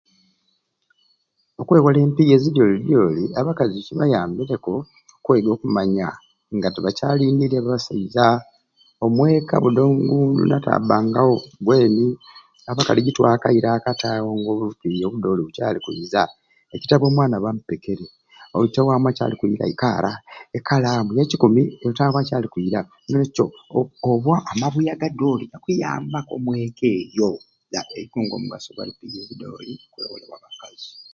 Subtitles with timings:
[1.61, 4.73] Okwewola empiiya ezidyolidyoli abakazi zibayambireku
[5.17, 6.09] okwega okumanya
[6.55, 8.25] nga tebakyalindiirya basaiza
[9.05, 9.83] omweka budi
[10.49, 11.35] nataabbangawo
[11.67, 12.07] weeni
[12.69, 16.21] abakali gitwakaire akati awo ng'obumpiiya obudyoli bucaali kwiiza
[16.75, 18.05] ekitabu omwana bamupekere
[18.57, 20.11] oitowamwe acaali kwiira ikaara
[20.57, 23.45] ekalaamu ya kikumu oitowamwe acaali kwiira n'olwekyo
[24.11, 26.33] olwo amabuya agadyoli gakuyambaku
[26.65, 30.89] eka eyo nigata eitungo omumaiso garupiiya ezidyoli ezikwewolebwa abakazi.